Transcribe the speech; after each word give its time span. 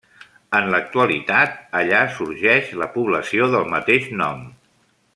En 0.59 0.69
l'actualitat 0.75 1.59
allà 1.81 1.99
sorgeix 2.17 2.73
la 2.85 2.89
població 2.97 3.51
del 3.57 3.71
mateix 3.75 4.13
nom. 4.25 4.43